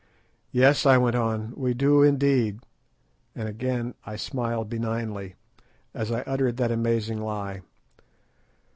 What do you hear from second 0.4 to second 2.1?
"Yes," I went on, "we do,